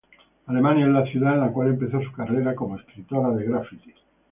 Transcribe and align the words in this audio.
Alemania 0.47 0.87
es 0.87 0.91
la 0.93 1.05
ciudad 1.05 1.35
en 1.35 1.41
la 1.41 1.49
cual 1.51 1.67
empezó 1.67 2.01
su 2.01 2.11
carrera 2.11 2.55
como 2.55 2.75
escritora 2.75 3.29
de 3.35 3.45
grafiti. 3.45 3.93